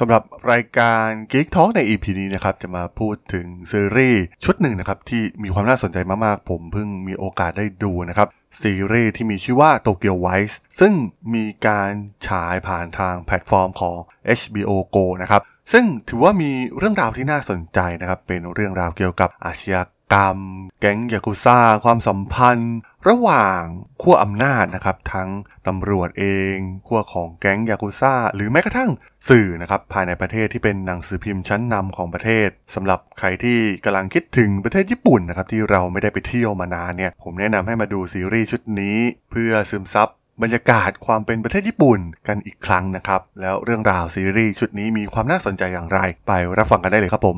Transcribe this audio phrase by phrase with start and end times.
[0.00, 8.28] สำหรับรายการ Geek Talk ใน EP นี้นะครับจะมาพูดถึงซีรีส์ชุดหนึ่งนะครับที่มีความน่าสนใจมากๆ ผมเพิ่งมีโอกาสได้ดูนะครับ
[8.62, 10.92] ซีรีส์ที่มีชื่อว่า Tokyo Vice ซึ่ง
[11.34, 11.90] มีการ
[12.28, 13.98] ฉายผ่านทางแพลตฟอร์มของ
[14.40, 19.82] HBO Go นะครับซึ่งถือว่ามีเรื่องราวที่น่าสนใจนะครับเป็นเรื่องราวเกี่ยวกับอาชญา
[20.12, 20.38] กรรม
[20.80, 22.76] แก๊งยากุซ่า ความสัมพันธ์
[23.08, 23.60] ระหว่าง
[24.02, 25.28] ขั้วอำนาจนะครับทั้ง
[25.66, 28.90] ตำรวจเองขั้วของแก๊งยากุซ่า หรือแม้กระทั่ง
[29.28, 38.96] สื่อนะครับภายในประเทศที่เป็นหนังสือพิมพ์ชั้นนำของประเทศสำหรับใครที่กำลังคิดถึงประเทศญี่ปุ่นนะครับที่เราไม่ได้ไปเที่ยวมานานเนี่ยผมแนะนำให้มาดูซีรีส์ชุดนี้
[39.30, 40.08] เพื่อซึมซับ
[40.42, 47.36] บรรยากาศความเป็นประเทศญี่ปุ่นกันอีกครั้งนะครับ แล้วเรื่องราวซีรีส์ชุดนี้มีความน่าสนใจอย่างไร ไปรับฟังกันได้เลยครับผม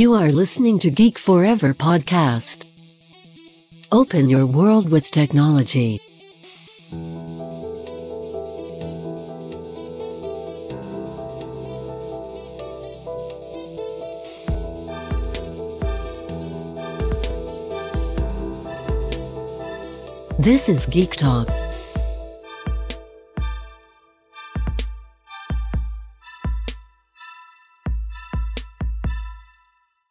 [0.00, 2.71] You are listening to Geek Forever podcast.
[3.91, 5.99] Open your world with technology.
[20.39, 21.47] This is Geek Talk.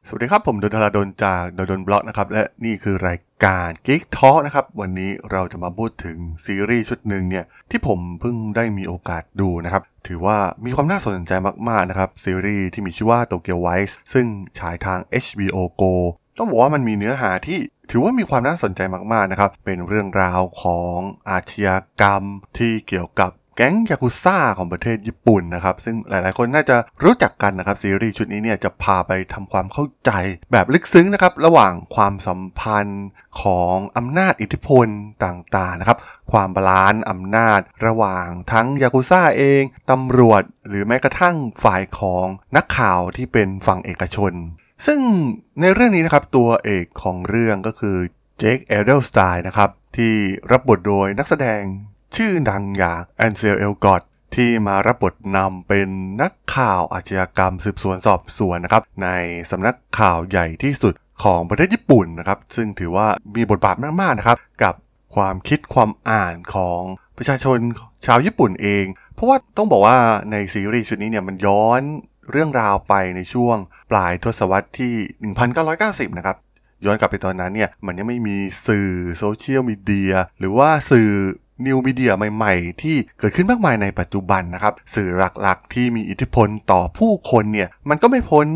[0.08, 11.31] สวัสดีครับ ผมดนทราดนจากดนบล็อกนะครับ และนี่คือราย การ Geek Talk นะครับ วันนี้เราจะมาพูดถึงซีรีส์ชุดหนึ่งเนี่ยที่ผมเพิ่งได้มีโอกาสดูนะครับ ถือว่ามีความน่าสนใจ
[11.69, 14.25] มากๆนะครับ ซีรีส์ที่มีชื่อว่า Tokyo Vice ซึ่ง
[14.59, 15.94] ฉายทาง HBO Go
[16.38, 17.59] ต้องบอกว่ามันมีเนื้อหาที่
[17.92, 18.81] ถือว่ามีความน่าสนใจ
[19.14, 20.97] มากๆนะครับ เป็นเรื่องราวของ
[21.30, 22.23] อาชญากรรม
[22.58, 30.11] ที่เกี่ยวกับ แก๊งยากุซ่าของประเทศญี่ปุ่นนะครับ ซึ่งหลายๆ คนน่าจะรู้จักกันนะครับ ซีรีส์ชุดนี้เนี่ยจะพาไปทำความเข้าใจ
[30.52, 33.07] แบบลึกซึ้งนะครับ ระหว่างความสัมพันธ์
[33.41, 34.88] ของอำนาจอิทธิพล
[35.25, 35.97] ต่างๆนะครับ
[36.31, 44.33] ความ balance อำนาจ ระหว่างทั้งยากุซ่าเองตำรวจ หรือแม้กระทั่งฝ่ายของนักข่าวที่เป็นฝั่งเอกชน
[44.85, 44.99] ซึ่ง
[45.61, 47.97] ในเรื่องนี้นะครับตัวเอกของเรื่องก็คือ
[48.39, 50.16] เจคเอเดลสไตน์นะครับที่
[50.51, 51.62] รับบทโดยนักแสดง
[52.16, 54.01] ชื่อดังอย่างแอนเซลเอลกอด
[54.35, 55.89] ที่มารับบทนำเป็น
[56.22, 59.09] นักข่าวอาชญากรรมสืบสวนสอบสวนนะครับ ใน
[59.51, 64.75] สำนักข่าวใหญ่ที่สุดของประเทศญี่ปุ่นนะครับ ซึ่งถือว่ามีบทบาทมากๆนะครับ กับ
[65.16, 66.81] ความคิดความอ่านของ
[67.17, 67.57] ประชาชน
[68.05, 69.97] ชาวญี่ปุ่นเอง เพราะว่าต้องบอกว่า
[70.31, 71.81] ในซีรีส์ชุดนี้เนี่ยมันย้อน
[72.31, 73.57] เรื่องราวไปในช่วง
[73.91, 74.94] ปลายทศวรรษที่
[76.11, 76.38] 1990 นะครับ
[76.85, 81.09] ย้อนกลับไปตอนนั้นเนี่ยมันยังไม่มีสื่อโซเชียลมีเดียหรือว่าสื่อ
[81.66, 85.09] นิวมีเดียใหม่ๆ ที่เกิดขึ้นมากมายในปัจจุบันนะครับ สื่อ
[85.41, 88.47] หลักๆ ที่มีอิทธิพลต่อผู้คนเนี่ย มันก็ไม่พ้น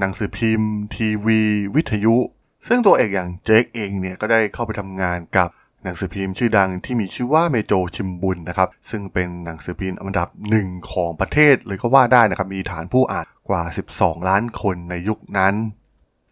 [0.00, 1.40] หนังสือพิมพ์ ทีวี
[1.74, 2.16] วิทยุ
[2.66, 5.48] ซึ่งตัวเอกอย่างเจคเองเนี่ย ก็ได้เข้าไปทำงานกับ
[5.84, 13.62] หนังสือพิมพ์ชื่อดังที่มีชื่อว่าเมโจชิมบุนนะครับ ซึ่งเป็นหนังสือพิมพ์อันดับหนึ่งของประเทศเลยก็ว่าได้นะครับ มีฐานผู้อ่านกว่า
[13.96, 15.54] 12 ล้านคนในยุคนั้น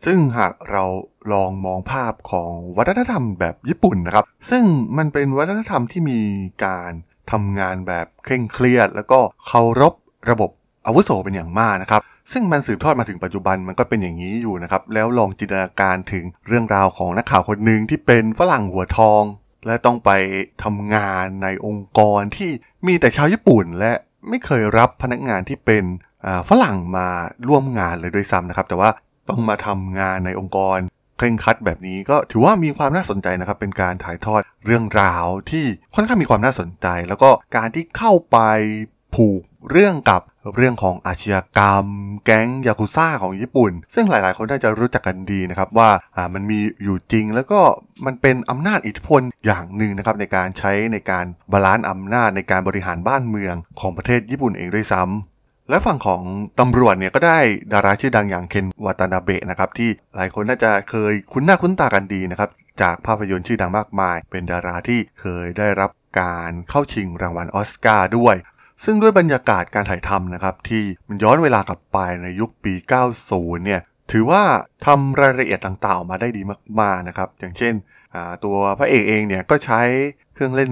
[0.04, 0.84] ซึ่งหากเรา
[1.32, 4.64] ลองมองภาพของวัฒนธรรมแบบญี่ปุ่นนะครับ ซึ่ง
[4.98, 6.20] มันเป็นวัฒนธรรมที่มี
[6.64, 6.92] การ
[7.30, 9.94] ทำงานแบบเคร่งเครียด แล้วก็เคารพ
[10.30, 10.50] ระบบ
[10.86, 12.00] อาวุโสเป็นอย่างมากนะครับ
[12.32, 19.22] ซึ่งมันสืบทอดมาถึงปัจจุบันมันก็เป็นอย่างนี้อยู่นะครับ แล้วลองจินตนาการถึงเรื่องราวของนักข่าวคนหนึ่งที่เป็นฝรั่งหัวทอง
[19.66, 20.10] และต้องไป
[20.62, 22.50] ทำงานในองค์กรที่
[22.86, 23.92] มีแต่ชาวญี่ปุ่น และ
[24.28, 25.84] ไม่เคยรับพนักงานที่เป็น
[26.48, 27.08] ฝรั่งมา
[27.48, 28.90] ร่วมงานเลยด้วยซ้ำนะครับ แต่ว่า
[29.28, 30.78] ต้องมาทำงานในองค์กร
[31.18, 35.64] เคร่งครัดแบบนี้ก็ถือว่ามีความน่าสนใจนะครับ เป็นการถ่ายทอดเรื่องราวที่
[35.94, 38.38] ค่อนข้างมีความน่าสนใจ แล้วก็การที่เข้าไป
[39.14, 40.22] ผูกเรื่องกับ
[40.56, 41.86] เรื่องของอาชญากรรม
[42.24, 47.60] แก๊งยากุซ่าของญี่ปุ่น ซึ่งหลายๆ คนน่าจะรู้จักกันดีนะครับว่าอ่ามันมีอยู่จริง แล้วก็
[48.06, 55.33] มันเป็นอำนาจอิทธิพลอย่างหนึ่งนะครับในการใช้ในการbalance อำนาจในการบริหารบ้านเมืองของประเทศญี่ปุ่นเองด้วยซ้ำ
[55.68, 56.22] และฝั่งของ
[56.60, 57.38] ตำรวจเนี่ยก็ได้
[57.72, 62.50] ดาราชื่อดังอย่างเคนวาตานาเบะนะครับที่หลายคนน่าจะเคยคุ้นหน้าคุ้นตากันดีนะครับ
[62.82, 68.36] จากภาพยนตร์ชื่อดังมากมาย เป็นดาราที่เคยได้รับการเข้าชิงรางวัลออสการ์ด้วย
[68.84, 72.74] ซึ่งด้วยบรรยากาศการถ่ายทำนะครับที่มันย้อนเวลากลับไปในยุคปี
[73.18, 73.80] 90 เนี่ย
[74.12, 74.42] ถือว่า
[74.86, 76.42] ทำรายละเอียดต่างๆออกมาได้ดี
[76.80, 77.74] มากๆนะครับอย่างเช่น
[78.44, 79.80] ตัวพระเอกเองเนี่ยก็ใช้
[80.34, 80.70] เครื่องเล่น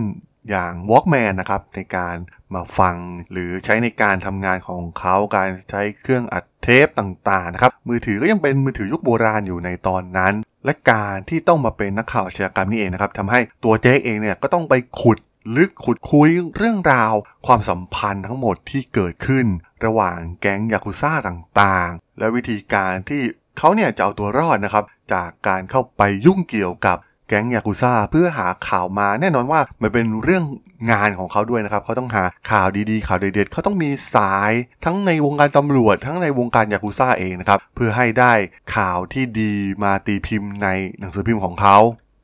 [0.51, 2.17] อย่าง Walkman นะครับในการ
[2.55, 2.97] มาฟัง
[3.33, 10.35] หรือใช้ในการทำงานของเขาการใช้เครื่องอัดเทปต่างๆนะครับมือถือก็ยังเป็นมือถือยุคโบราณอยู่ในตอนนั้น
[10.65, 15.19] และการที่ต้องมาเป็นนักข่าวอาชญากรรมนี่เองนะครับทำให้ตัวเจ๊เองเนี่ยก็ต้องไปขุด
[15.57, 17.13] ลึกขุดคุยเรื่องราว
[17.47, 19.47] ความสัมพันธ์ทั้งหมดที่เกิดขึ้น
[19.85, 23.23] ระหว่างแก๊งยากุซ่าต่างๆ และวิธีการที่
[23.59, 26.97] เขาเนี่ยจะเอาตัวรอดนะครับ จากการเข้าไปยุ่งเกี่ยวกับ
[27.33, 30.45] ก๊งยากุซ่าเพื่อหาข่าวมาแน่นอนว่ามันเป็นเรื่อง
[30.91, 34.53] งานของเขาด้วยนะครับเขาต้องหาข่าวดีๆ ข่าวเด็ดๆเขาต้องมีสาย
[34.85, 38.33] ทั้งในวงการตำรวจ ทั้งในวงการยากุซ่าเองนะครับเพื่อให้ได้
[38.77, 39.53] ข่าวที่ดี
[39.83, 40.69] มาตีพิมพ์ใน
[40.99, 41.77] หนังสือพิมพ์ของเขา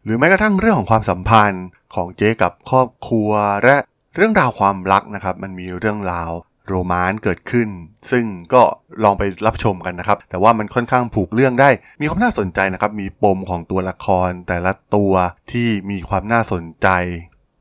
[0.05, 1.65] หรือแม้กระทั่งเรื่องของความสัมพันธ์
[1.95, 3.31] ของเจ๊กับครอบครัว
[3.65, 3.77] และ
[4.17, 6.31] เรื่องราวความรักนะครับมันมีเรื่องราว
[6.69, 7.69] โรแมนเกิดขึ้น
[8.11, 8.25] ซึ่ง
[8.55, 8.63] ก็
[9.05, 11.71] ลองไปรับชมกันนะครับ แต่ว่ามันค่อนข้างผูกเรื่องได้
[12.01, 15.13] มีความน่าสนใจนะครับ มีปมของตัวละครแต่ละตัว
[15.53, 16.89] ที่มีความน่าสนใจ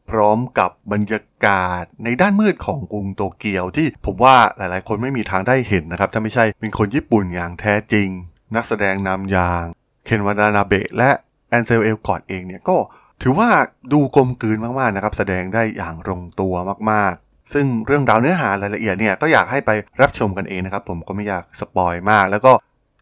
[0.09, 8.07] พร้อมกับบรรยากาศในด้านมืดของกรุงโตเกียวที่ผมว่าหลายๆ คนไม่มีทางได้เห็นนะครับ ถ้าไม่ใช่เป็นคนญี่ปุ่นอย่างแท้จริง
[8.55, 9.63] นักแสดงนำอย่าง
[10.05, 11.09] เคนวาดานาเบะและ
[11.49, 12.77] แอนเซลเอลกอดเองเนี่ยก็
[13.21, 13.49] ถือว่า
[13.93, 16.53] ดูกลมกลืนมากๆนะครับ แสดงได้อย่างลงตัว
[16.91, 19.71] มากๆ ซึ่งเรื่องราวเนื้อหารายละเอียดเนี่ยก็อยากให้ไป
[20.01, 22.51] รับชมกันเองนะครับ ผมก็ไม่อยาก spoil มาก แล้วก็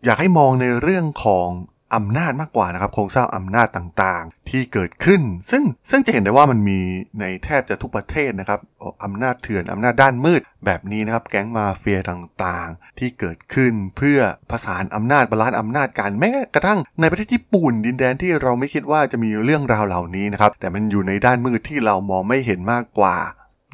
[0.05, 1.49] อยากให้มองในเรื่องของ
[1.95, 5.21] อำนาจมากกว่านะครับโครงสร้างอำนาจต่างๆ ที่เกิดขึ้น
[5.51, 6.79] ซึ่งซึ่งจะเห็นได้ว่ามันมี
[7.19, 8.59] ในแทบจะทุกประเทศนะครับ
[9.03, 14.19] อำนาจเถื่อนอำนาจด้านมืด แบบนี้นะครับแก๊งมาเฟียต่างๆ ที่เกิดขึ้นเพื่อ
[14.51, 23.17] ผสานอำนาจ balance อำนาจกันแม้กระทั่งในประเทศญี่ปุ่นดินแดนที่เราไม่คิดว่าจะมีเรื่องราวเหล่านี้นะครับแต่มันอยู่ในด้านมืดที่เรามองไม่เห็นมากกว่า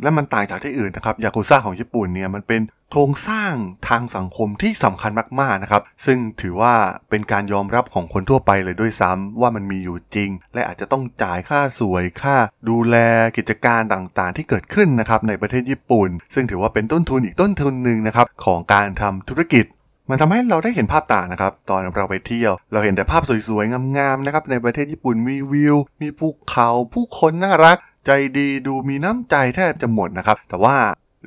[0.03, 2.62] และมันต่างจากที่อื่นนะครับยากุซ่าของญี่ปุ่นเนี่ยมันเป็น
[2.92, 3.53] โครงสร้าง
[3.89, 6.74] ทางสังคมที่สำคัญมากๆนะครับ ซึ่งถือว่า
[7.09, 12.36] เป็นการยอมรับของคนทั่วไปเลยด้วยซ้ำว่ามันมีอยู่จริง และอาจจะต้องจ่ายค่าสวยค่า
[12.69, 12.95] ดูแล
[13.38, 19.65] กิจการต่างๆ ที่เกิดขึ้นนะครับในประเทศญี่ปุ่น ซึ่งถือว่าเป็นต้นทุนอีกต้นทุนหนึ่งนะครับของการทำธุรกิจ
[20.09, 30.77] มันทำให้เราได้เห็นภาพต่างนะครับ ตอนเราไปเที่ยว เราเห็นแต่ภาพสวยๆ งามๆ นะครับ ในประเทศญี่ปุ่นมีวิว มีภูเขา ผู้คนน่ารัก ใจดีดูมีน้ำใจแทบจะหมดนะครับ แต่ว่า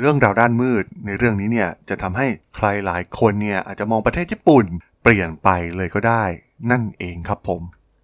[0.00, 2.26] เรื่องราวด้านมืดในเรื่องนี้เนี่ยจะทำให้
[2.56, 4.64] ใครหลายคนเนี่ยอาจจะมองประเทศญี่ปุ่น
[5.02, 6.24] เปลี่ยนไปเลยก็ได้
[6.70, 7.60] นั่นเองครับผม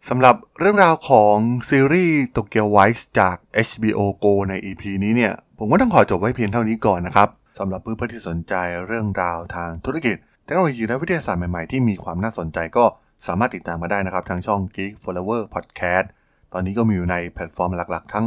[0.09, 1.37] สำหรับเรื่องราวของ
[1.71, 3.37] ซีรีส์โตเกียวไวส์จาก
[3.69, 7.29] HBO Go ใน EP นี้เนี่ย ผมก็ต้องขอจบไว้เพียงเท่านี้ก่อนนะครับ
[7.59, 8.55] สำหรับเพื่อนๆที่สนใจ
[8.87, 12.85] เรื่องราวทางธุรกิจเทคโนโลยีและวิทยาศาสตร์ใหม่ๆ ที่มีความน่าสนใจก็
[13.27, 16.07] สามารถติดตามมาได้นะครับ ทางช่อง Geek Flower Podcast
[16.53, 18.27] ตอนนี้ก็มีอยู่ในแพลตฟอร์มหลักๆ ทั้ง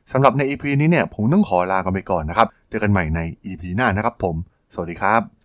[0.13, 4.35] สำหรับใน EP นี้เนี่ยผมต้องขอลากันไปก่อนนะครับ เจอกันใหม่ใน EP หน้านะครับผม
[4.73, 5.40] สวัสดีครับ